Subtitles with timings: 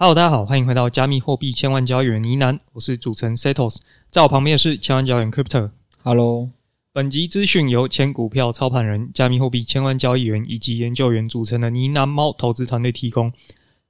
[0.00, 3.78] Hello，大家好，欢迎回到加密货币千万交易员呢喃，我是主持人 Setos，
[4.12, 5.70] 在我旁边的是千万交易员 Crypto。
[6.04, 6.50] Hello，
[6.92, 13.32] 本集资讯由前股票操盘人、加密货币千万交易员以及研究员组成的呢喃猫投资团队提供。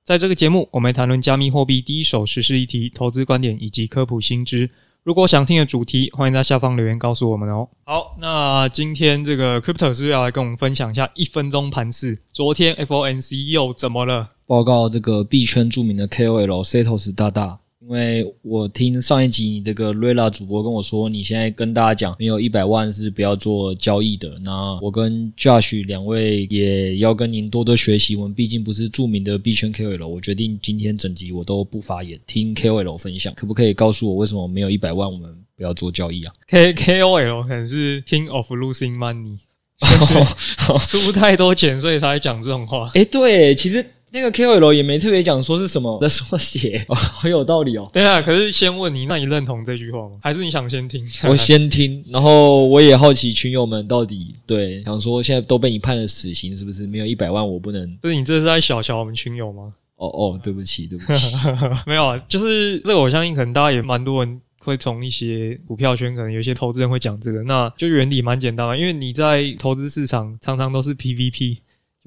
[0.03, 4.71] 在这个节目，我们谈论加密货币第一手实事议题、投资观点以及科普新知。
[5.03, 7.69] 如果想听的主题，欢迎在下方留言告诉我们哦。
[7.85, 12.23] 好，那今天这个 Crypto 是不是要来跟我们分享一下一分钟盘势？
[12.33, 14.37] 昨天 FOMC 又怎么了？
[14.49, 17.59] 报告这个币圈著名的 KOL Setos 大大。
[17.83, 24.39] 因为我听上一集你这个瑞拉主播跟我说，你现在跟大家讲没有一百万是不要做交易的。
[24.43, 28.17] 那我跟 Josh 两位也要跟您多多学习。
[28.17, 33.33] 我们毕竟不是著名的币圈 KOL，我决定今天整集我都不发言，听 KOL 分享。
[33.35, 36.33] 可不可以告诉我为什么没有一百万我们不要做交易啊？
[36.49, 39.41] K KOL 可能是 King of Losing Money，
[40.81, 42.91] 输太多钱所以才讲这种话。
[42.95, 43.85] 诶，对，其实。
[44.11, 47.89] 那个 KOL 也没特别讲说是什么的缩写，哦， 很有道理哦。
[47.93, 50.17] 对啊，可是先问你，那你认同这句话吗？
[50.23, 51.05] 还是你想先听？
[51.29, 57.97] 我先听，然后我也好奇群友们到底对想说，现在都被你判了死刑，是不是没有一百万我不能？
[58.01, 59.73] 不是你这是在小瞧我们群友吗？
[59.97, 61.35] 哦哦，对不起，对不起，
[61.85, 71.59] 没有啊，就是这个，我相信可能大家也蛮多人会从一些股票圈，可能有些投资人会讲这个，那就原理蛮简单的，因为你在投资市场常常都是 PVP。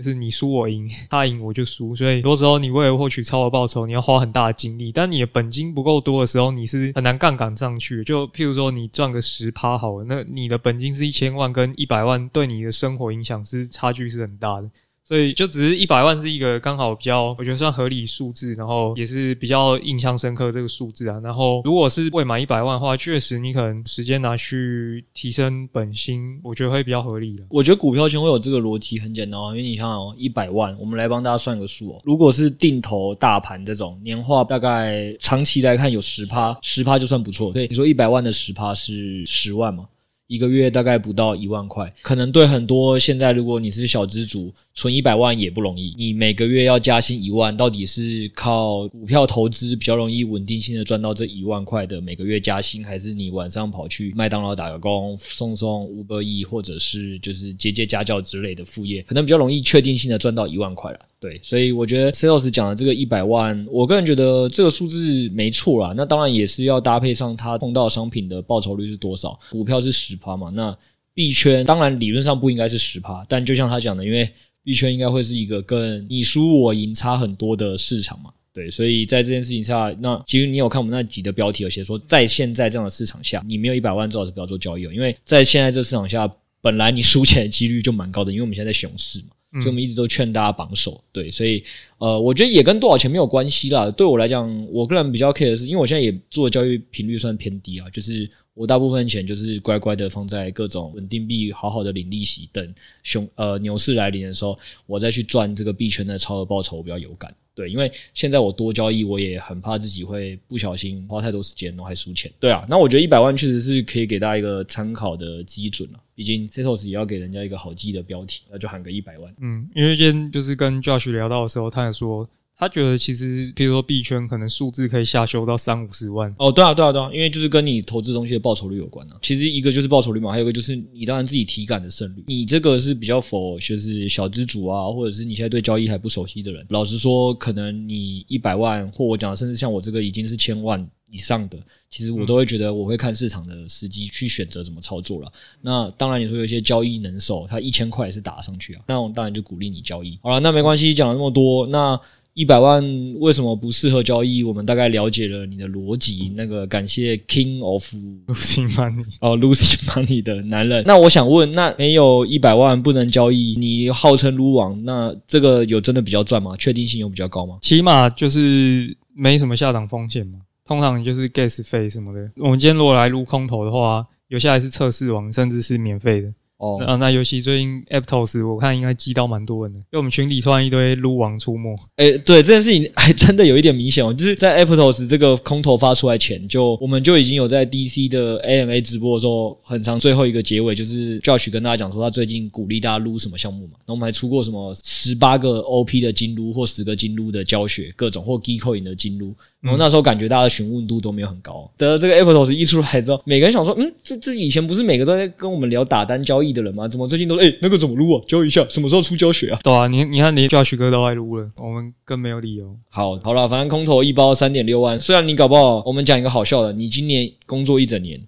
[0.02, 4.92] 是你输我赢，他赢我就输，所以很多时候你为了获取超额报酬，你要花很大的精力。
[4.92, 8.04] 但你的本金不够多的时候，你是很难杠杆上去。
[8.04, 14.70] 就譬如说，你赚个十趴好了，那你的本金是一千万，跟一百万对你的生活影响是差距是很大的。
[15.04, 21.20] 所以就只是一百万是一个刚好比较，我觉得算合理数字，然后也是比较印象深刻这个数字啊。
[21.22, 27.44] 然后如果是未满一百万的话，确实你可能时间拿去提升本薪，我觉得会比较合理的。
[27.50, 32.02] 我觉得股票圈会有这个逻辑很简单啊，因为你看哦，一百万，我们来帮大家算个数哦。
[32.06, 37.52] 如果是定投大盘这种年化，大概长期来看有十趴，十趴就算不错。
[37.52, 39.86] 对，你说一百万的十趴是十万吗？
[40.32, 45.94] 一个月大概不到一万块，可能对很多现在如果你是小资族，存一百万也不容易。
[45.98, 61.00] 你每个月要加薪一万，到底是靠股票投资比较容易稳定性的赚到这一万块的每个月加薪，还是你晚上跑去麦当劳打个工，送送 Uber Eats，或者是就是接接家教之类的副业，可能比较容易确定性的赚到一万块了。
[61.22, 65.94] 对，所以我觉得 Setos 讲的这个一百万，我个人觉得这个数字没错啦。
[65.96, 69.40] 那当然也是要搭配上他碰到商品的报酬率是多少。
[69.52, 70.76] 股票是十趴嘛，那
[71.14, 74.28] 币圈当然理论上不应该是十趴，但就像他讲的，因为
[74.64, 78.32] 币圈应该会是一个跟你输我赢差很多的市场嘛。
[78.52, 86.28] 对，所以在这件事情下，那其实你有看我们那集的标题，有写说，在现在这样的市场下，你没有一百万最好是不要做交易了，因为在现在这市场下，
[86.62, 89.36] 本来你输钱的几率就蛮高的，因为我们现在在熊市嘛。
[89.54, 91.62] 所以我们一直都劝大家榜首，对，所以
[91.98, 93.92] 呃，我觉得也跟多少钱没有关系啦。
[93.92, 107.34] 对我来讲，我个人比较 care 的是，因为我现在也做的交易频率算偏低啊，就是我大部分钱就是乖乖的放在各种稳定币，好好的领利息，等熊呃牛市来临的时候，我再去赚这个币圈的超额报酬，我比较有感。
[107.54, 112.32] 对，因为现在我多交易，我也很怕自己会不小心花太多时间，然后还输钱。
[112.40, 116.00] 对啊，那我觉得一百万确实是可以给大家一个参考的基准了。
[116.16, 119.34] 毕竟 Setos 也要给人家一个好记的标题，那就喊个一百万。
[119.42, 122.28] 嗯，因为今天就是跟 Josh 聊到的时候，他也说。
[122.62, 126.32] 他觉得其实，比如说币圈可能数字可以下修到三五十万。
[126.38, 129.18] 哦，对啊，对啊，对啊，因为就是跟你投资东西的报酬率有关啊。
[129.24, 132.24] 其实一个就是报酬率嘛，还有一个就是你当然自己体感的胜率。
[132.28, 136.64] 你这个是比较 for 就是小资主啊，或者是你现在对交易还不熟悉的人。
[136.70, 141.58] 老实说，可能你一百万，或我讲的，甚至像我这个已经是千万以上的，
[141.90, 145.34] 其实我都会觉得我会看市场的时机去选择怎么操作了。
[145.62, 150.20] 那当然你说有些交易能手，他一千块也是打上去啊，那我当然就鼓励你交易。
[150.22, 152.00] 好了，那没关系，讲了那么多，那。
[152.34, 152.82] 一百万
[153.20, 154.42] 为什么不适合交易？
[154.42, 156.32] 我们大概了解了你的逻辑。
[156.36, 157.94] 那个感谢 King of
[158.28, 160.84] Losing Money 哦，Losing Money 的男人。
[160.88, 163.56] 那我想问，那没有一百万不能交易？
[163.58, 166.56] 你号称撸王，那这个有真的比较赚吗？
[166.58, 167.58] 确定性有比较高吗？
[167.62, 170.40] 起码就是没什么下档风险嘛。
[170.66, 172.32] 通常就是 gas 费什么的。
[172.38, 176.34] 我们今天如果来撸空头的话，有些还是测试王，甚至是免费的。
[176.62, 181.76] 哦，啊，那尤其最近 Aptos 我看应该激到蛮多人的，因为我们群里突然一堆撸王出没。
[181.96, 201.68] 诶，对，这件事情还真的有一点明显哦，就是在 Aptos 这个空头发出来前，就我们就已经有在 DC 的 AMA 直播的时候，很长最后一个结尾就是 Josh 跟大家讲说他最近鼓励大家撸什么项目嘛，然后我们还出过什么十八个 OP 的金撸或十个金撸的教学，各种或 Gcoin 的金撸，然后那时候感觉大家的询问度都没有很高。
[201.76, 206.51] 等这个 Aptos 一出来之后，每个人想说，嗯，这这以前不是每个都在跟我们聊打单交易？
[206.52, 206.88] 你的人吗？
[206.88, 208.22] 怎么最近都哎、欸、那个怎么撸啊？
[208.28, 209.60] 教一下，什么时候出教学啊？
[209.64, 212.76] 对啊，你你看连 Josh 哥都爱撸了，我们更没有理由。
[212.90, 218.20] 好，好了，反正空投一包三点六万，虽然你搞不好，我们讲一个好笑的，你今年工作一整年。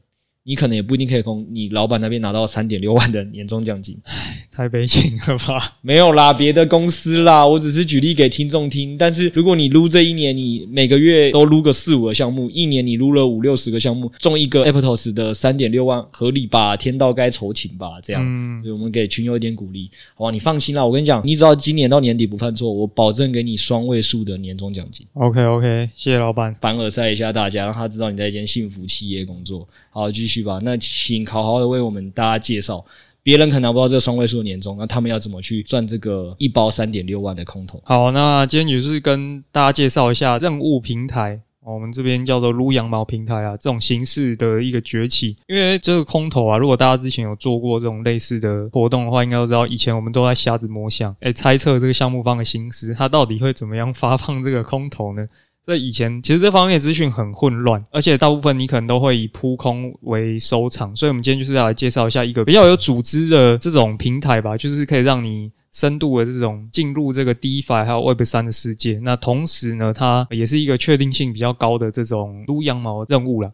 [0.46, 5.78] 你可能也不一定可以从你老板那边拿到三点六万的年终奖金，唉，太悲情了吧？
[5.82, 8.98] 没有啦，别的公司啦，我只是举例给听众听。
[8.98, 16.76] 但是如果你撸这一年，你每个月都撸个四五个项目，一年你撸了五六十个项目，中一个 Aptos 的三点六万，合理吧？
[16.76, 18.02] 天道该酬勤吧？
[18.04, 20.32] 这样，嗯，所以我们给群友一点鼓励，好吧？
[20.32, 25.08] 你放心啦，我跟你讲，你只要今年到年底不犯错，我保证给你双位数的年终奖金。
[25.14, 29.66] OK OK，谢谢老板，凡尔赛一下大家，让他知道你在一间幸福企业工作。
[29.90, 30.58] 好，继续去吧。
[30.64, 32.84] 那请好好的为我们大家介绍，
[33.22, 37.80] 别人可能拿不到这个双位数的年终，那他们要怎么去赚这个一包三点六万的空投？
[37.86, 45.38] 好，那今天也是跟大家介绍一下任务平台，我们这边叫做撸羊毛平台啊，这种形式的一个崛起。
[45.48, 55.26] 因为这个空投啊，如果大家之前有做过这种类似的活动的话，应该都知道，以前我们都在瞎子摸象，诶，猜测这个项目方的心思，他到底会怎么样发放这个空投呢？
[55.66, 60.94] 在以前，其实这方面资讯很混乱，而且大部分你可能都会以扑空为收场。
[60.94, 69.00] 所以，我们今天就是要来介绍一下一个比较有组织的这种平台吧，就是可以让你深度的这种进入这个 DeFi 还有 Web 三的世界。
[69.04, 73.50] 那同时呢，它也是一个确定性比较高的这种撸羊毛任务啦。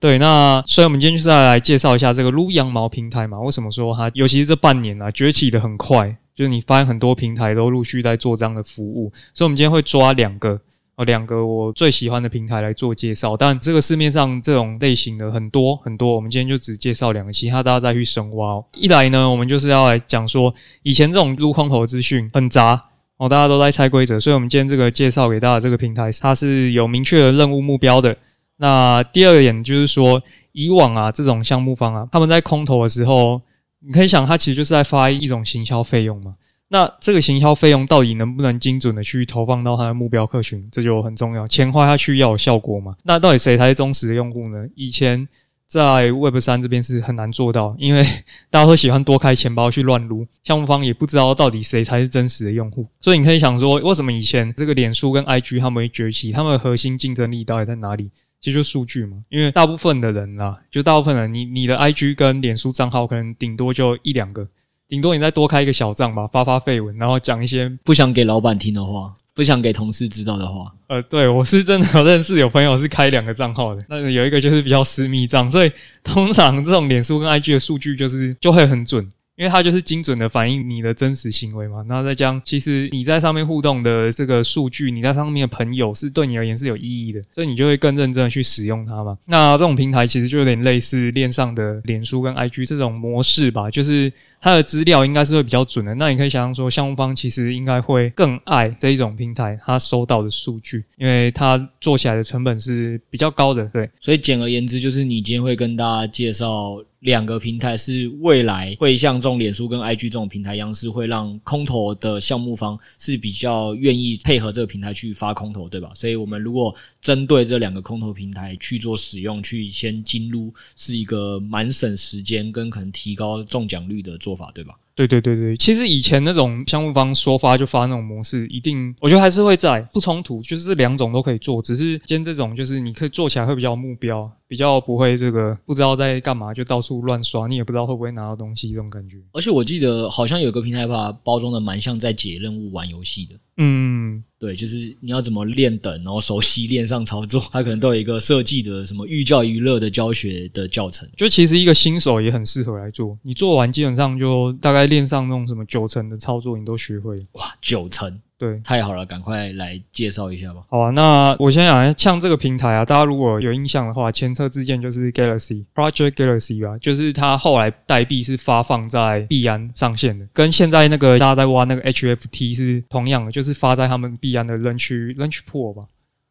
[0.00, 3.38] 对，那所以我们今天就是要来介绍一下这个撸羊毛平台嘛。
[3.38, 9.12] 为什么说它，尤其是这半年啊，崛起的很快，就是你发现很多平台都陆续在做这样的服务。
[9.32, 10.60] 所以，我们今天会抓两个。
[10.96, 18.64] 哦，两个我最喜欢的平台来做介绍，但这个市面上这种类型的很多很多，我们今天就只介绍两个，其他大家再去深挖哦。
[18.74, 22.78] 一来呢，我们就是要来讲说，以前这种撸空投资讯很杂
[23.16, 28.14] 哦，大家都在猜规则，所以我们今天这个介绍给大家这个平台，它是有明确的任务目标的。
[28.58, 30.22] 那第二点就是说，
[30.52, 33.40] 以往啊这种项目方啊，他们在空投的时候，
[33.80, 36.34] 你可以想，它其实就是在发一种行销费用嘛。
[36.72, 41.46] 那这个行销费用到底能不能精准的去投放到他的目标客群，这就很重要。
[41.46, 42.96] 钱花下去要有效果嘛？
[43.02, 44.66] 那到底谁才是忠实的用户呢？
[44.74, 45.28] 以前
[45.66, 48.02] 在 Web 三这边是很难做到，因为
[48.48, 52.86] 大家都喜欢多开钱包去乱撸，项目方也不知道到底谁才是真实的用户。
[53.02, 56.32] 所以你可以想说，为什么以前这个脸书跟 IG 他们会崛起？
[56.32, 58.10] 他们的核心竞争力到底在哪里？
[58.40, 59.18] 其实就数据嘛。
[59.28, 64.48] 因为大部分的人啊，就大部分人，你你的 IG 跟脸书账号可能顶多就一两个。
[64.92, 70.70] 顶多你再多开一个小账吧，发发废文，然后讲一些不想给老板听的话，不想给同事知道的话。
[70.86, 75.72] 呃，对，我是真的有认识有朋友是开两个账号的，那有一个就是比较私密账，所以
[76.04, 79.10] 通常这种脸书跟 IG 的数据就是就会很准。
[79.34, 89.16] 因为它就是精准的反映你的真实行为嘛，然后再讲，其实你在上面互动的这个数据，你在上面的朋友是对你而言是有意义的，所以你就会更认真的去使用它嘛。
[89.24, 94.12] 那这种平台其实就有点类似链上的脸书跟 IG 这种模式吧，就是
[94.42, 95.94] 它的资料应该是会比较准的。
[95.94, 103.64] 那你可以想象说，项目方其实应该会更爱这一种平台，它收到的数据，因为它做起来的成本是比较高的。
[103.66, 106.82] 对，所以简而言之，就是你今天会跟大家介绍。
[107.02, 115.90] 两个平台是未来会像这种脸书跟 IG 这种平台一样，是会让空投的项目方是比较愿意配合这个平台去发空投，对吧？
[115.96, 124.74] 所以我们如果针对这两个空投平台去做使用，去先精撸，是一个蛮省时间跟可能提高中奖率的做法，对吧？
[124.94, 139.16] 对对对对，其实以前那种项目方说发就发那种模式，一定我觉得还是会在不冲突，就是这两种都可以做，只是今天这种就是你可以做起来会比较有目标，比较不会这个不知道在干嘛就到处乱刷，你也不知道会不会拿到东西这种感觉。
[139.32, 143.34] 而且我记得好像有个平台把它包装的蛮像在解任务玩游戏的。
[143.56, 151.08] 嗯，对，就是你要怎么练等，然后熟悉练上操作，它可能都有一个设计的什么寓教于乐的教学的教程。
[151.16, 157.22] 就其实一个新手也很适合来做，你做完基本上就大概练上那种什么九成的操作你都学会了。
[157.34, 158.20] 哇，九成。
[158.42, 160.62] 对，太好了，赶快来介绍一下吧。
[160.68, 175.84] 好啊，那我先讲，像这个平台啊，大家如果有印象的话，前车之鉴就是 Galaxy Project Galaxy 吧，就是它后来代币是发放在币安上线的，跟现在那个大家在挖那个 HFT 是同样的，就是发在他们币安的 Launch Launch Pool 吧。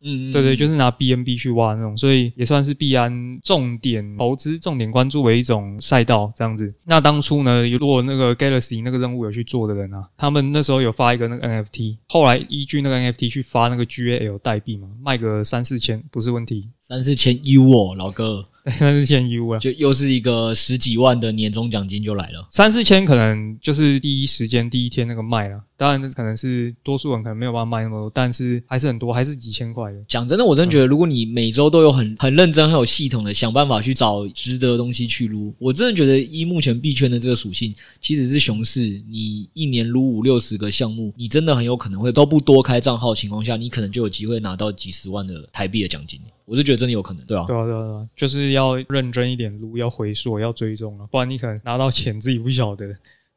[0.04, 6.74] 嗯，对对，就是拿 BNB 去挖那种，所以也算是币安重点投资、重点关注为一种赛道这样子。
[6.84, 16.70] 那当初呢，如果那个 Galaxy 那个任务有去做的人啊，他们那时候有发一个那个 NFT，后来依据那个 NFT 去发那个 GAL 代币嘛，卖个三四千不是问题。
[16.80, 18.44] 三四千 U 哦，老哥，
[18.78, 22.46] 三四千 U 啊，就又是一个十几万的年终奖金就来了。
[22.50, 25.62] 三四千可能就是第一时间第一天那个卖了。
[25.82, 30.00] 当然可能是多数人可能没有办法卖那么多，但是还是很多，还是几千块的。
[30.08, 46.22] 讲真的，我真觉得如果你每周都有很很认真、很有系统的想办法去找值得的东西去撸，我真的觉得依目前币圈的这个属性，其实是熊市，你一年撸五六十个项目，你真的很有可能会都不多开账号情况下，你可能就有机会拿到几十万的台币的奖金。
[46.46, 47.46] 我是觉得真的有可能，对吧？
[47.48, 52.86] 对啊，对啊，对啊，就是要认真一点撸，要回溯，要追踪了，不然你可能拿到钱自己不晓得。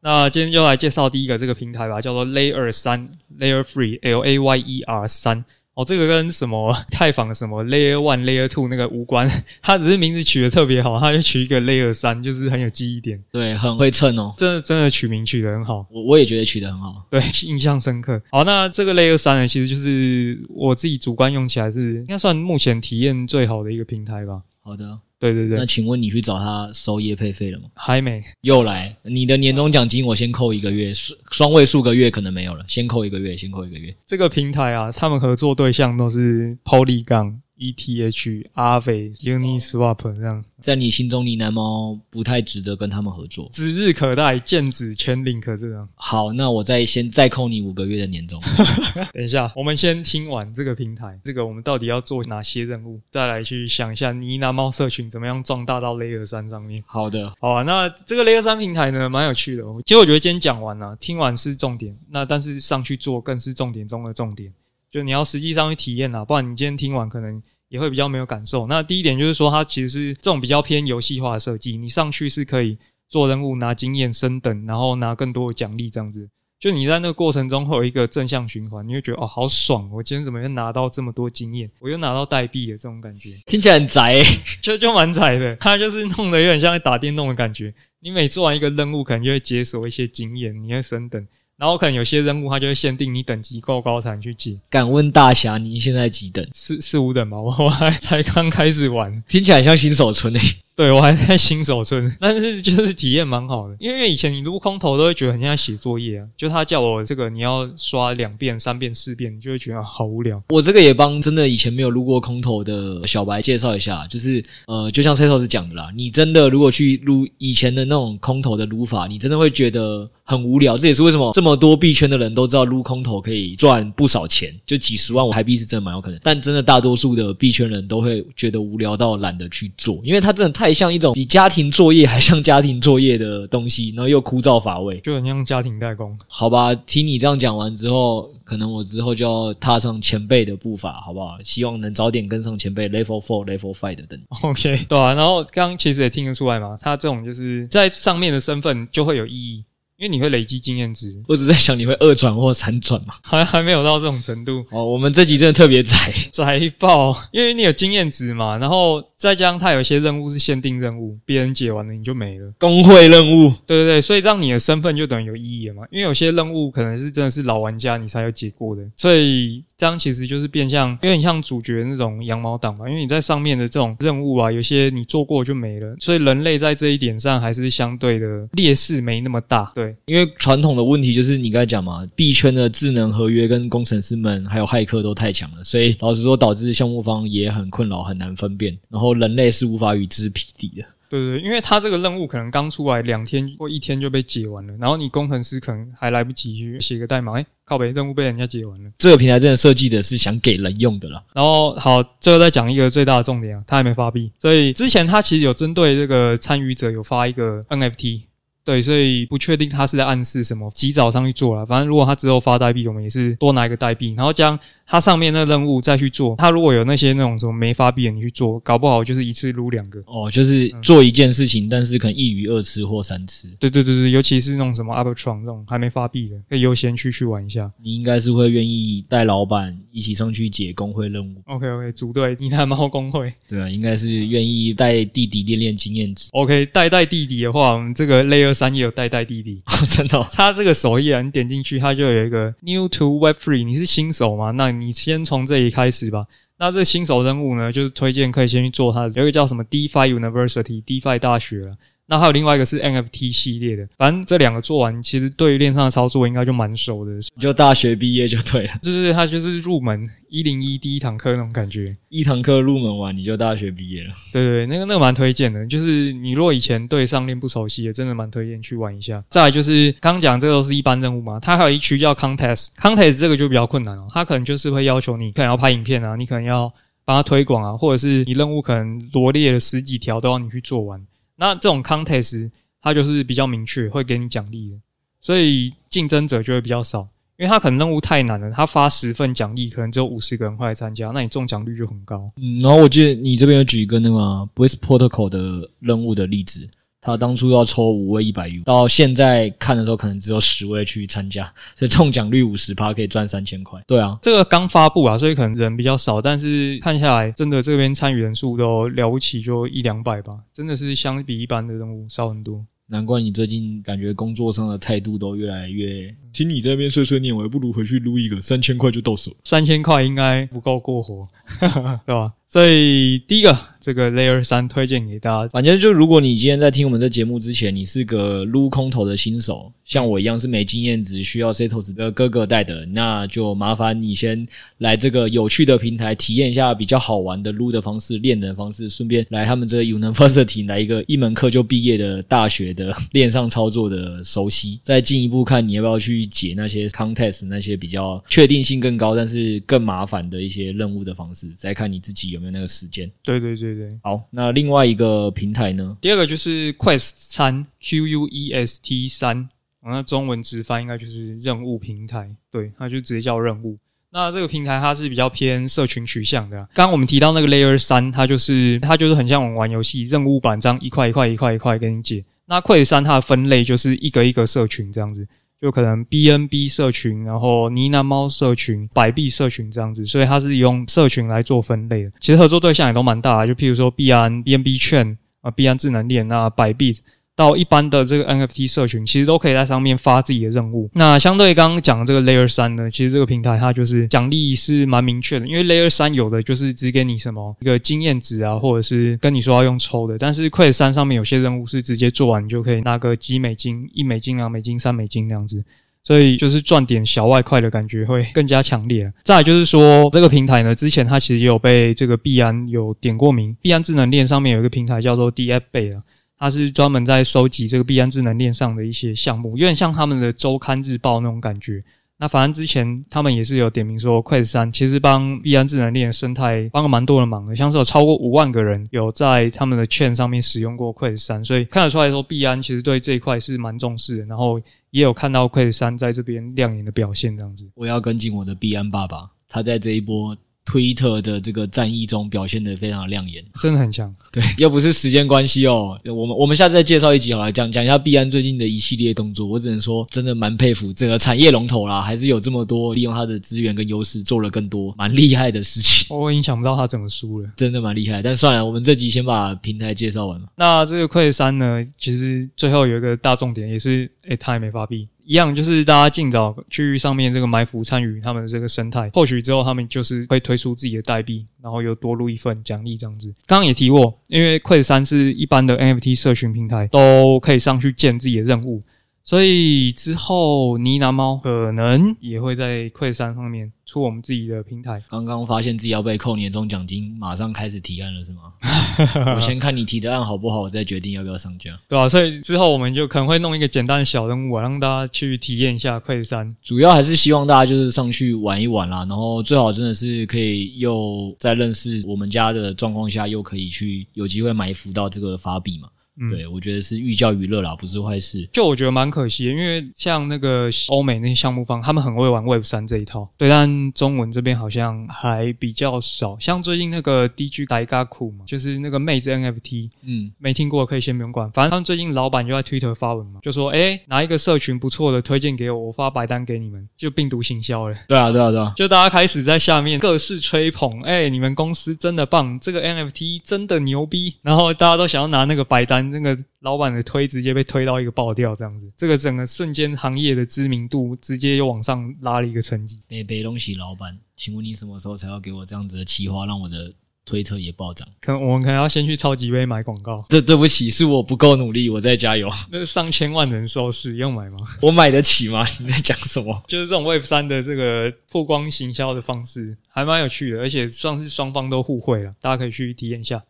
[0.05, 3.09] 那今天就来介绍第一个这个平台吧，叫做 Layer 三
[3.41, 5.43] Layer Three L A Y E R 三。
[5.73, 9.29] 哦，这个跟什么 太坊什么 Layer One、Layer Two 那个无关，
[9.63, 13.21] 它只是名字取得特别好，它就取一个 Layer 三，就是很有记忆点。
[13.33, 18.23] 对，很会蹭哦，真的真的取名取得很好，我我也觉得取得很好，对，印象深刻。
[18.31, 24.43] 好，那这个 Layer 三呢，其实就是我自己主观用起来是应该算目前体验最好的一个平台吧。
[24.61, 25.57] 好的，对对对。
[25.57, 27.65] 那请问你去找他收业配费了吗？
[27.75, 28.23] 还没。
[28.43, 30.93] 又来，你的年终奖金我先扣一个月，
[31.31, 33.95] 双位数个月可能没有了，先扣一个月，先扣一个月。
[34.05, 37.37] 这个平台啊，他们合作对象都是 Polygon。
[37.73, 45.89] ETH、Aave、Uniswap 这样，在你心中，呢喃猫不太值得跟他们合作，指日可待，剑指全 Link 这样。
[45.95, 48.41] 好，那我再先再扣你五个月的年终。
[49.15, 56.83] 等一下，我们先听完这个平台，这个我们到底要做哪些任务，再来去想一下呢喃猫社群怎么样壮大到 Layer 三上面。
[56.87, 59.63] 好的，好啊，那这个 Layer 三平台呢，蛮有趣的。
[59.87, 64.53] 其实我觉得今天讲完了，听完是重点，那但是上去做更是重点中的重点。
[64.91, 67.43] 就你要实际上去体验啊，不然你今天听完可能
[67.75, 68.69] 也会比较没有感受。
[68.69, 72.79] 那第一点就是说，它其实是这种比较偏游戏化的设计，你上去是可以
[73.09, 76.29] 做任务、拿经验、升等，然后拿更多的奖励这样子。
[76.61, 79.91] 就你在那个过程中会有一个正向循环，你会觉得哦，好爽！
[79.93, 81.69] 我今天怎么又拿到这么多经验？
[81.81, 84.25] 我又拿到代币的这种感觉，听起来很宅欸，
[84.63, 85.57] 就就蛮宅的。
[85.57, 87.75] 它就是弄得有点像在打电动的感觉。
[88.01, 91.27] 你每做完一个任务，可能就会解锁一些经验，你会升等。
[91.57, 94.59] 然后可能有些任务，它就会限定你等级够高才能去解。
[94.69, 96.45] 敢问大侠，你现在几等？
[96.53, 100.57] 四四五等吧，我还才刚开始玩，听起来像新手村诶。
[100.77, 110.43] 对，我还在新手村，但是就是体验蛮好的，因为以前你撸空投都会觉得很像写作业啊，就他叫我这个你要刷两遍、三遍、四遍，你就会觉得好无聊。
[110.49, 120.77] 我这个也帮真的以前没有撸过空投的小白介绍一下，就是呃，就像 Setos 讲的啦，你真的如果去撸以前的那种空投的撸法，你真的会觉得很无聊。
[120.77, 126.19] 这也是为什么这么多币圈的人都知道撸空投可以赚不少钱，就几十万台币是真的蛮有可能。
[126.25, 136.17] 但真的大多数的币圈人都会觉得无聊到懒得去做，因为他真的太像一种比家庭作业还像家庭作业的东西，然后又枯燥乏味，就很像家庭代工。
[136.29, 141.37] 好吧，听你这样讲完之后，可能我之后就要踏上前辈的步伐，好不好？
[141.43, 144.21] 希望能早点跟上前辈 Level Four、Level Five 的等。
[144.43, 145.15] OK，对啊。
[145.15, 149.65] 然后刚刚其实也听得出来嘛，他这种就是在上面的身份就会有意义。
[149.97, 154.85] 因为你会累积经验值，我只在想你会二转或三转嘛， 还还没有到这种程度哦。
[154.85, 162.53] 我们这集真的特别窄 窄爆，因为你有经验值嘛，然后再加上它有一些任务是限定任务，别人解完了你就没了。
[162.59, 165.85] 工会任务，对对对，所以这样你的身份就等于有意义了嘛。
[165.93, 172.89] 因为有些任务可能是真的是老玩家你才有解过的，所以这样其实就是变相有点像主角那种羊毛党嘛。
[172.89, 179.71] 因为你在上面的这种任务啊，有些你做过就没了，所以人类在这一点上还是相对的劣势没那么大。
[179.73, 179.84] 对。
[179.85, 190.87] 对，因为传统的问题就是你刚才讲嘛，币圈的智能合约跟工程师们还有骇客都太强了，所以老实说导致项目方也很困扰，很难分辨，然后人类是无法与之匹敌的。
[191.11, 198.91] 对对，因为他这个任务可能刚出来两天或一天就被解完了，然后你工程师可能还来不及去写个代码，哎，靠北，任务被人家解完了。
[198.99, 201.23] 这个平台真的设计的是想给人用的啦。
[201.33, 208.23] 然后好，最后再讲一个最大的重点啊，他还没发币，所以之前他其实有针对这个参与者有发一个 NFT。
[208.65, 211.67] 对，所以不确定他是在暗示什么，及早上去做了。
[211.67, 216.35] 反正如果他之后发代币，我们也是多拿一个代币，然后将他上面的任务再去做。
[216.37, 220.01] 他如果有那些那种什么没发币的，你去做，搞不好就是一次撸两个。
[220.07, 223.49] 哦，就是做一件事情，嗯、但是可能一鱼二吃或三吃。
[223.59, 227.71] 对对对对，尤其是那种什么 Arbitrum 这种还没发币的，可以优先去去玩一下。
[227.83, 231.35] 你应该是会愿意带老板一起上去解工会任务。
[231.47, 233.33] OK OK，组队你看猫工会。
[233.49, 236.29] 对啊，应该是愿意带弟弟练练经验值。
[236.33, 240.27] OK，带带弟弟的话，我们这个 Layer 三也有带带弟弟， 真的、哦。
[240.33, 244.51] 他这个首页啊，你点进去，他就有一个 New to Web Three，你是新手吗？
[244.51, 246.27] 那你先从这里开始吧。
[246.59, 251.73] 那这新手任务呢，就是推荐可以先去做它，有一个叫什么 DeFi University，DeFi 大学。
[252.07, 257.13] 那还有另外一个是 NFT 系列的，反正这两个做完，其实对于链上的操作应该就蛮熟的。
[257.13, 264.13] 你就大学毕业就对了，就是它就是入门一零一第一堂课那种感觉，一堂课入门完你就大学毕业了。
[264.33, 269.23] 对对，那个那个蛮推荐的，就是你如果以前对上链不熟悉，也真的蛮推荐去玩一下。
[269.31, 276.71] 再来就是刚讲这个都是一般任务嘛，它还有一区叫 contest，contest 这个就比较困难哦，它可能就是会要求你可能要拍影片啊，你可能要
[277.07, 281.01] 帮他推广啊，或者是你任务可能罗列了十几条都要你去做完。
[281.37, 282.51] 那这种 contest
[282.81, 284.77] 它就是比较明确，会给你奖励的，
[285.21, 292.31] 所以竞争者就会比较少，因为他可能任务太难了，他发十份奖励，可能只有五十个人会来参加，那你中奖率就很高。
[292.37, 296.69] 嗯，然后我记得你这边有举一个那个 b r i s t Protocol 的任务的例子。
[297.05, 301.45] 他当初要抽五位一百 U，到现在看的时候可能只有十位去参加，
[301.77, 303.79] 所以中奖率五十趴可以赚三千块。
[303.87, 312.65] 对啊，这个刚发布啊，所以可能人比较少，但是看下来真的这边参与人数都了不起，就一两百吧，真的是相比一般的任务少很多。
[312.87, 316.15] 难怪你最近感觉工作上的态度都越来越……
[316.35, 319.33] 听你在那边碎碎念，我还不如回去撸一个三千块就到手。
[319.45, 321.27] 三千块应该不够过活，
[322.05, 322.33] 对吧？
[322.55, 323.59] 所以第一个。
[323.85, 325.49] 这个 Layer 三推荐给大家。
[325.49, 334.47] 反正就如果你今天在听我们这节目之前，你是个撸空投的新手，像我一样是没经验，只需要 Setos 的哥哥带的，那就麻烦你先
[334.79, 353.11] 来这个有趣的平台体验一下比较好玩的撸的方式、练的方式，顺便来他们这个 University 来一个一门课就毕业的大学的链上操作的熟悉，再进一步看你要不要去解那些 Contest 那些比较确定性更高但是更麻烦的一些任务的方式，再看你自己有没有那个时间。
[353.23, 353.75] 对对对。
[353.75, 355.97] 对，好，那另外一个平台呢？
[356.01, 359.49] 第二个就是 Quest 三，Q U E S T 三，
[359.83, 363.77] 那中文直翻应该就是任务平台，对，它就直接叫任务。
[364.13, 366.57] 那这个平台它是比较偏社群取向的。
[366.73, 372.25] 刚刚我们提到那个 Layer 三，它就是它就是很像我们玩游戏任务板这样一块一块一块一块给你解。
[372.47, 375.27] 那 Quest 三它的分类就是一个一个社群这样子。
[375.65, 382.13] 就可能 BNB 社群，然后呢喃猫社群、百币社群这样子，所以它是用社群来做分类的。
[382.21, 386.95] 其实合作对象也都蛮大的，就譬如说币安、BNB 券啊、币安智能链、啊百币。
[387.37, 390.89] 到一般的这个 NFT 社群，其实都可以在上面发自己的任务。
[390.95, 400.17] 那相对刚刚讲的这个 Layer 三呢，其实这个平台它就是奖励是蛮明确的，因为 Layer 三有的就是只给你什么一个经验值啊，或者是跟你说要用抽的。
[400.17, 405.65] 但是 Quest 三上面有些任务是直接做完就可以拿个几美金、一美金、两美金、三美金那样子，
[406.05, 409.13] 所以就是赚点小外快的感觉会更加强烈。
[409.25, 416.01] 再来就是说，这个平台呢，之前它其实也有被这个币安有点过名，币安智能链上面有一个平台叫做 DFBay 啊。
[416.39, 421.83] 它是专门在收集这个币安智能链上的一些项目，有点像他们的周刊日报那种感觉。
[422.17, 437.69] 那反正之前他们也是有点名说，Quest 三其实帮币安智能链生态帮了蛮多的忙的，像是有超过五万个人有在他们的券上面使用过 Quest 三，所以看得出来说币安其实对这一块是蛮重视的，然后也有看到 Quest 三在这边亮眼的表现这样子。
[437.75, 440.37] 我要跟进我的币安爸爸，他在这一波。
[440.65, 444.13] 推特的这个战役中表现的非常的亮眼，真的很强。
[444.33, 449.47] 对，要不是时间关系哦，我们我们下次再介绍一集好了，讲讲一下币安最近的一系列动作。
[449.47, 456.17] 我只能说，真的蛮佩服这个产业龙头啦，还是有这么多利用它的资源跟优势做了更多蛮厉害的事情。
[456.17, 458.23] 我已经想不到他怎么输了，真的蛮厉害。
[458.23, 460.47] 但算了，我们这集先把平台介绍完了。
[460.57, 465.07] 那这个 Quest 三呢，其实最后有一个大重点，也是诶，他也没发币。
[465.25, 473.29] 一样，就是大家尽早去上面这个埋伏参与他们的这个生态，或许之后他们就是会推出自己的代币，然后又多录一份奖励这样子。
[473.47, 478.81] 刚刚也提过，因为 Quest 三是一般的 NFT 社群平台都可以上去建自己的任务。
[479.25, 485.01] 所以之后，呢喃猫可能也会在 Quest 三上面出我们自己的平台。
[485.09, 488.53] 刚刚发现自己要被扣年终奖金，马上开始提案了，是吗？
[489.35, 491.71] 我先看你提的案好不好，我再决定要不要上架。
[491.89, 496.55] 对啊，所以之后我们就可能会弄一个简单的小任务，让大家去体验一下 Quest 三。
[496.63, 505.89] 主要还是希望大家就是上去玩一玩啦，然后最好真的是可以又在认识我们家的状况下，又可以去有机会埋伏到这个法币嘛。
[506.21, 508.49] 嗯，对，我觉得是寓教于乐啦，不是坏事。
[508.53, 516.37] 就我觉得蛮可惜的，因为像那个欧美那些项目方，他们很会玩 Web 三这一套，对，但中文这边好像还比较少。
[516.39, 521.51] 像最近那个 DG Daigaku 嘛，就是那个妹子 NFT，嗯，没听过可以先不用管。
[521.53, 527.97] 反正他们最近老板就在 Twitter 发文嘛，就说，诶，拿一个社群不错的推荐给我，我发白单给你们，就病毒行销了。
[528.07, 536.39] 对啊，对啊，对啊，就大家开始在下面各式吹捧，诶，你们公司真的棒，这个 NFT 真的牛逼，然后大家都想要拿那个白单，那个。
[536.61, 543.03] 老板的推直接被推到一个爆掉，这样子，这个整个瞬间行业的知名度直接又往上拉了一个层级。
[543.07, 546.91] 北北东西老板，请问你什么时候才要给我这样子的企划，让我的
[547.27, 548.09] 推特也暴涨。
[548.19, 550.25] 可能我们可能要先去超级杯买广告。
[550.31, 552.49] 对，对不起，是我不够努力，我在加油。
[552.71, 554.57] 那是上千万人收视，要买吗？
[554.81, 555.67] 我买得起吗？
[555.79, 556.51] 你在讲什么？
[556.67, 563.43] 就是这种 Web 三的这个曝光行销的方式，还蛮有趣的，而且算是双方都互惠了，大家可以去体验一下。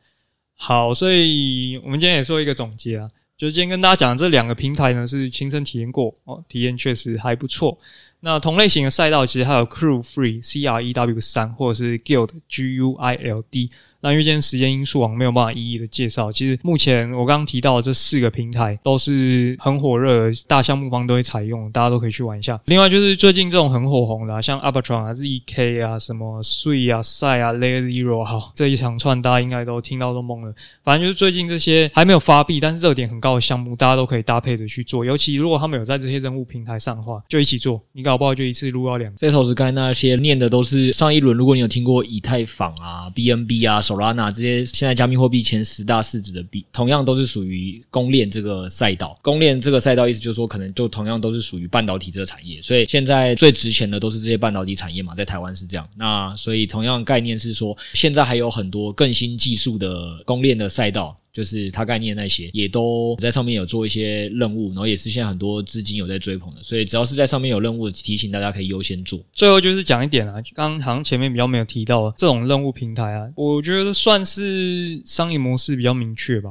[0.66, 3.06] 好，所以我们今天也做一个总结啊。
[3.36, 7.76] 就是今天跟大家讲这两个平台呢，是亲身体验过哦，体验确实还不错。
[8.24, 13.68] 那同类型的赛道其实还有 Crew Free C R E W 三或者是 Guild G U I L D。
[14.00, 16.30] 那因为今天时间因素啊，没有办法一一的介绍。
[16.30, 22.58] 其实目前我刚刚提到的这四个平台都是很火热，大项目方都会采用，大家都可以去玩一下。
[22.66, 30.54] 另外就是最近这种很火红的，啊，像 Arbitrum 啊、ZK 啊、什么 Sui 啊、Sai 啊、Layer Zero，好，这一长串大家应该都听到都懵了。
[30.82, 35.02] 反正就是最近这些还没有发币，但是热点很高的项目，大家都可以搭配着去做。
[35.02, 37.80] 尤其如果他们有在这些任务平台上的话，就一起做。
[37.92, 39.18] 你搞好不好就一次撸到两个。
[39.18, 44.64] 这头是刚才那些念的都是上一轮，如果你有听过以太坊啊、BNB 啊、Solana 这些。
[44.64, 49.18] 现在加密货币前十大市值的币，同样都是属于公链这个赛道。
[49.20, 52.62] 公链这个赛道意思就是说，可能就同样都是属于半导体这个产业。
[52.62, 55.88] 所以现在最值钱的都是这些半导体产业嘛，在台湾是这样。
[55.96, 61.18] 那所以同样概念是说，现在还有很多更新技术的公链的赛道。
[61.34, 69.18] 就是他概念那些也都在上面有做一些任务，然后也是现在很多资金有在追捧的，所以只要是在上面有任务的，提醒大家可以优先做。
[69.32, 76.50] 最后就是讲一点啊，刚刚好像前面比较没有提到这种任务平台啊，我觉得算是商业模式比较明确吧。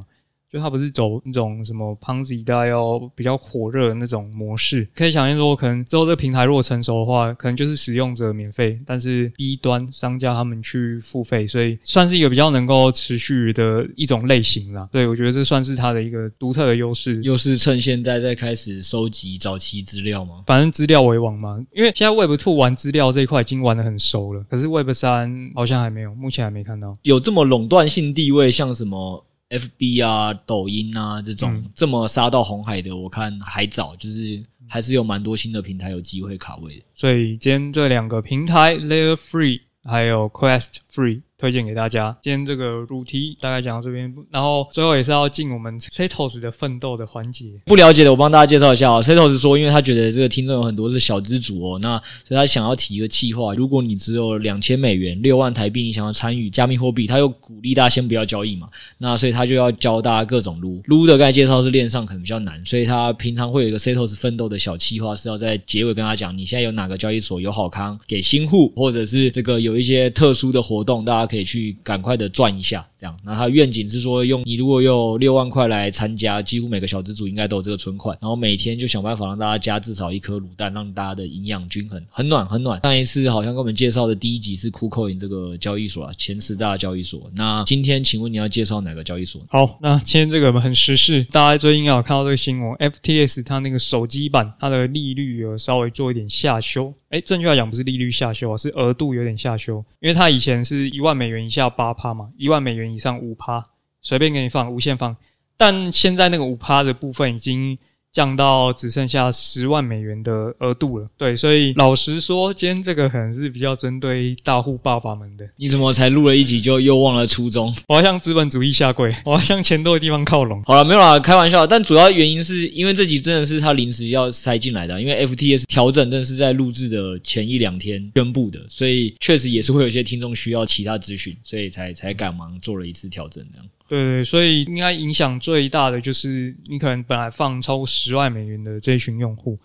[0.54, 14.88] 就它不是走那种什么 Ponzi 大家要比较火热的那种模式，可以想象说，可能之后这个平台如果成熟的话，可能就是使用者免费，但是 B 端商家他们去付费，所以算是一个比较能够持续的一种类型啦。
[14.92, 17.20] 对，我觉得这算是它的一个独特的优势。
[17.24, 20.44] 又是趁现在在开始收集早期资料吗？
[20.46, 29.26] 反正资料为王嘛，因为现在 Web Two 玩资料这一块已经玩得很熟了，可是 Web 三好像还没有，目前还没看到有这么垄断性地位，像什么。
[29.54, 36.84] F B 啊，抖音啊，这种、嗯、这么杀到红海的，我看还早，就是还是有蛮多新的平台有机会卡位的。
[36.96, 41.22] 所以今天这两个平台，Layer Free 还有 Quest Free。
[41.44, 42.18] 推荐给大家。
[42.22, 47.48] 今天这个主题大概讲到这边，然后最后也是要进我们 Setos 的奋斗的环节。
[47.66, 49.02] 不了解的，我帮大家介绍一下啊。
[49.02, 53.54] Setos 说，因为他觉得这个听众有很多是小资族哦，那所以他想要提一个企划。
[53.56, 58.70] 如果你只有两千美元、六万台币，你想要参与加密货币，他又鼓励大家先不要交易嘛。
[59.00, 61.18] 那所以他就要教大家各种撸撸的。
[61.18, 72.14] 刚才介绍是链上可能比较难，所以他平常会有一个 Setos 奋斗的小企划，是要在结尾跟他讲，你现在有哪个交易所有好康给新户，或者是这个有一些特殊的活动，大家可以去赶快。
[72.16, 73.20] 的赚一下，这样。
[73.24, 82.80] 那他愿景是说，用你如果有六万块来参加，几乎每个小资主应该都有这个存款，然后每天就想办法让大家加至少一颗卤蛋，让大家的营养均衡，很暖很暖。
[82.84, 87.32] 上一次好像跟我们介绍的第一集是 KuCoin 这个交易所啊，前十大交易所。
[87.34, 89.42] 那今天请问你要介绍哪个交易所？
[89.50, 96.94] 好，那今天这个很时事，大家最近有看到这个新闻，FTS 它那个手机版它的利率有稍微做一点下修。
[97.14, 103.64] 诶，正确来讲不是利率下修啊，是额度有点下修，因为它以前是一万美元以下八趴嘛，一万美元以上五趴，
[104.02, 105.16] 随便给你放，无限放。
[105.56, 107.78] 但现在那个五趴的部分已经。
[108.14, 115.44] 降到只剩下十万美元的额度了，对，所以老实说，今天这个可能是比较针对大户爸爸们的。
[115.58, 117.74] 你怎么才录了一集就又忘了初衷？
[117.88, 120.62] 我要向资本主义下跪， 我要向钱多的地方靠拢。
[120.66, 121.66] 好了，没有啦，开玩笑。
[121.66, 133.68] 但主要原因是因为这集真的是他临时要塞进来的，因为 FTS 调整真的是在录制的前一两天宣布的，所以确实也是会有一些听众需要其他资讯，所以才才赶忙做了一次调整这样。
[133.88, 139.58] 对对，所以应该影响最大的就是你可能本来放超过十万美元的这一群用户，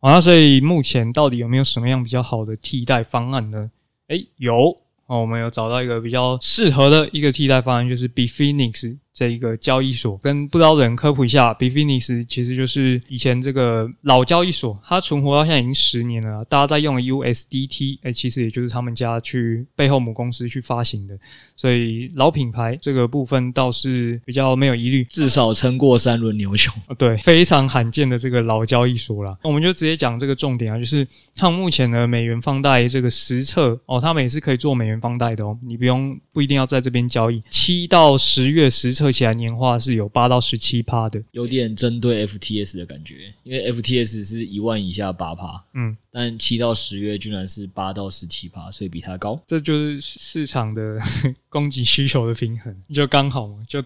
[0.00, 3.70] 啊，所以目前到底有没有什么样比较好的替代方案呢？
[4.08, 8.98] 哎，有，哦，我们有找到一个比较适合的一个替代方案，就是 Bitfinex。
[9.14, 16.44] 这一个交易所，跟不知道的人科普一下，Bitfinex 其实就是以前这个老交易所，它存活到现在已经十年了。
[16.46, 21.16] 大家在用的 USDT，哎，其实也就是他们家去背后母公司去发行的，
[21.54, 26.74] 所以老品牌这个部分倒是比较没有疑虑，至少撑过三轮牛熊。
[26.98, 29.38] 对，非常罕见的这个老交易所啦。
[29.44, 39.03] 我们就直接讲这个重点啊，就是它目前的美元放贷这个实测哦，他们也是可以做美元放贷的哦，你不用不一定要在这边交易，七到十月实测。
[39.04, 50.98] 合起来年化是有八到十七趴的，有点针对 FTS 的感觉，因为 FTS 是一万以下八趴，嗯，但七到十月居然是八到十七趴，所以比它高，这就是市场的
[51.48, 53.82] 供给需求的平衡，就刚好嘛，就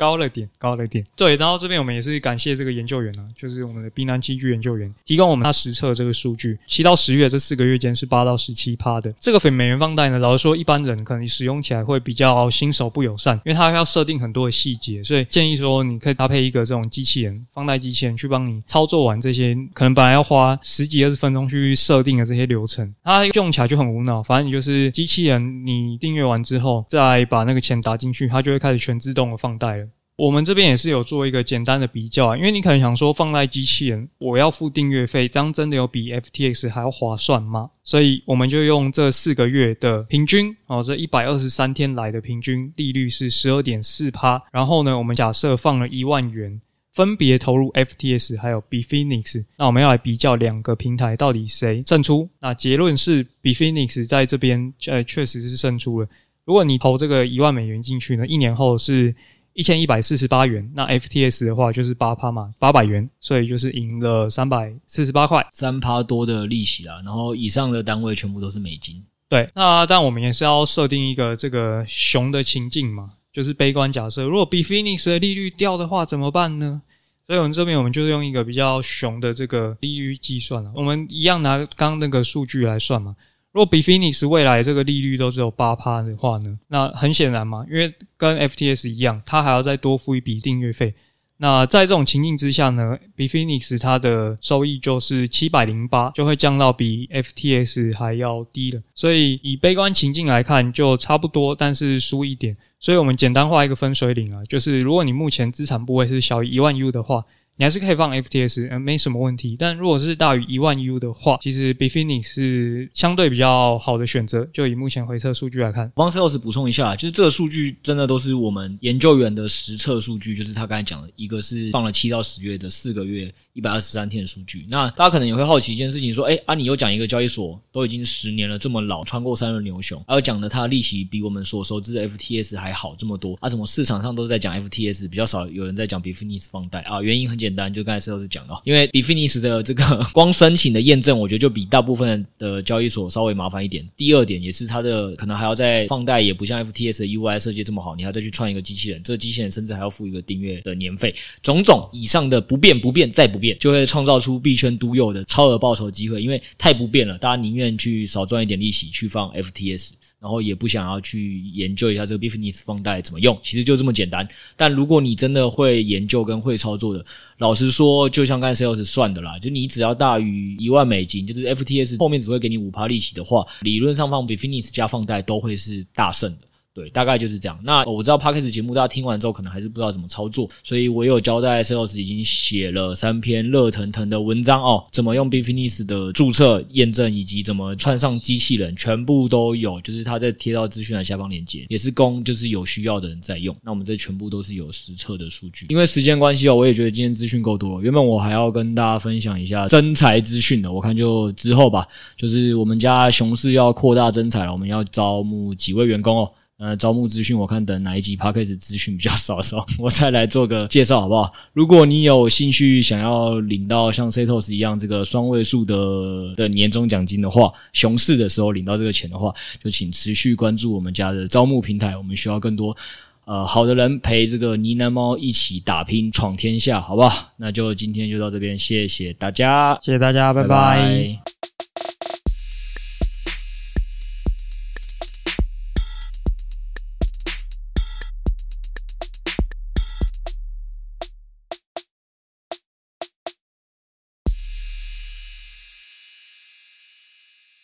[0.00, 1.04] 高了点，高了点。
[1.14, 9.12] 对，然后这边我们也是感谢这个研究员啊，就是我们的宾南器具研究员提供我们他实测这个数据，七到十月这四个月间是八到十七趴的。
[9.20, 29.86] 这个非美元放贷呢，老实说，一般人可能使用起来会比较新手不友善，因为它要设定很多的细节，所以建议说你可以搭配一个这种机器人，放贷机器人去帮你操作完这些，可能本来要花十几二十分钟去设定的这些流程，它用起来就很无脑，反正你就是机器人，你订阅完之后再把那个钱打进去，它就会开始全自动的放贷了。
[30.20, 37.70] 我们这边也是有做一个简单的比较啊，因为你可能想说，放在机器人我要付订阅费，这样真的有比 FTX 还要划算吗？
[37.82, 44.38] 所以我们就用这四个月的平均哦，这一百二十三天来的平均利率是十二点四趴。
[44.52, 46.60] 然后呢，我们假设放了一万元，
[46.92, 52.28] 分别投入 FTX 还有 Bifinix，那我们要来比较两个平台到底谁胜出？
[52.40, 56.08] 那结论是 Bifinix 在这边呃确实是胜出了。
[56.44, 59.14] 如果你投这个一万美元进去呢，一年后是。
[59.52, 67.02] 一千一百四十八元，那 FTS 的话就是八趴嘛，八百元，所以就是赢了三百四十八块，三趴多的利息啦。
[67.04, 69.04] 然后以上的单位全部都是美金。
[69.28, 76.82] 对，那但我们也是要设定一个这个熊的情境嘛，就是悲观假设，如果 Bitfinex 的利率掉的话怎么办呢？
[77.26, 83.14] 所以我们这边我们就是用一个比较熊的这个利率计算了，我们一样拿刚刚那个数据来算嘛。
[83.52, 90.94] 如果 Bitfinex 未来这个利率都只有八趴的话呢，那很显然嘛，因为跟 FTS 一样，它还要再多付一笔订阅费。
[91.38, 98.80] 那在这种情境之下呢，Bitfinex 它的收益就是七百零八，就会降到比 FTS 还要低了。
[98.94, 102.56] 所以以悲观情境来看，就差不多，但是输一点。
[102.78, 107.24] 所以我们简单画一个分水岭啊，就是如果你目前资产部位是小于一万 U 的话。
[107.60, 109.54] 你还是可以放 FTS，嗯，没什么问题。
[109.58, 114.48] 但如果是大于一万 U 的话，其实 Bifini 是相对比较好的选择。
[114.50, 123.30] 就以目前回测数据来看，帮 Sales 补充一下，就是这个数据真的都是我们研究员的实测数据，就是他刚才讲的，一个是放了七到十月的四个月。
[123.52, 137.02] 一百二十三天的数据，那大家可能也会好奇一件事情，说，哎，啊，你又讲一个交易所都已经十年了，这么老，穿过三轮牛熊，而讲的它的利息比我们所熟知的 FTS 还好这么多，啊，怎么市场上都是在讲 FTS，比较少有人在讲 Bitfinex 放贷啊？
[137.02, 139.82] 原因很简单，就刚才石头是讲的，因为 Bitfinex 的这个
[140.14, 143.86] 光申请的验证，我觉得就比大部分的交易所稍微麻烦一点。
[143.96, 164.28] 第二点也是它的可能还要再放贷，也不像 FTS 的 UI 设计这么好，你还要再去创一个机器人，这个机器人甚至还要付一个订阅的年费，种种以上的不变不变再不变，就会创造出币圈独有的超额报酬机会，因为太不变了，大家宁愿去少赚一点利息去放 FTS，然后也不想要去研究一下这个 Bitfinex 放贷怎么用，其实就这么简单。
[164.56, 167.04] 但如果你真的会研究跟会操作的，
[167.38, 176.49] 老实说，就像刚才 Sales 算的啦，就你只要大于一万美金，就是 FTS 后面只会给你五趴利息的话，理论上放 Bitfinex 加放贷都会是大胜的。
[176.80, 177.58] 对，大概就是这样。
[177.62, 193.54] 那我知道 Podcast 节目大家听完之后，可能还是不知道怎么操作，所以我有交代 Sales 已经写了三篇热腾腾的文章哦，怎么用 Bitfinex 的注册验证，以及怎么串上机器人，全部都有，就是他在贴到资讯栏下方链接，也是供就是有需要的人在用。
[193.62, 195.66] 那我们这全部都是有实测的数据。
[195.68, 197.82] 因为时间关系哦，我也觉得今天资讯够多了。
[197.82, 201.86] 原本我还要跟大家分享一下征才资讯的，我看就之后吧。
[202.16, 206.30] 就是我们家熊市要扩大征才了，我们要招募几位员工哦。
[206.60, 211.32] 呃，招募资讯我看等哪一集 Podcast 资讯比较少的时候， 我再来做个介绍好不好？
[211.54, 222.76] 如果你有兴趣想要领到像 Setos 一样这个双位数的的年终奖金的话，熊市的时候领到这个钱的话，就请持续关注我们家的招募平台，我们需要更多
[223.24, 227.30] 呃好的人陪这个呢喃猫一起打拼闯天下，好不好？
[227.38, 230.48] 那就今天就到这边，谢谢大家，谢谢大家，拜拜。
[230.48, 231.69] 拜拜。